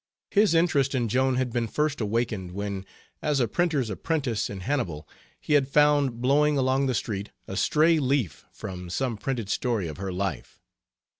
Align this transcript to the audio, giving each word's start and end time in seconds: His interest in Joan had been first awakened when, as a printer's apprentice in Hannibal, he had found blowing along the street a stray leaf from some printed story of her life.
His 0.31 0.55
interest 0.55 0.95
in 0.95 1.07
Joan 1.09 1.35
had 1.35 1.53
been 1.53 1.67
first 1.67 2.01
awakened 2.01 2.53
when, 2.53 2.87
as 3.21 3.39
a 3.39 3.47
printer's 3.47 3.91
apprentice 3.91 4.49
in 4.49 4.61
Hannibal, 4.61 5.07
he 5.39 5.53
had 5.53 5.67
found 5.67 6.19
blowing 6.23 6.57
along 6.57 6.87
the 6.87 6.95
street 6.95 7.29
a 7.47 7.55
stray 7.55 7.99
leaf 7.99 8.43
from 8.51 8.89
some 8.89 9.15
printed 9.15 9.47
story 9.47 9.87
of 9.87 9.97
her 9.97 10.11
life. 10.11 10.59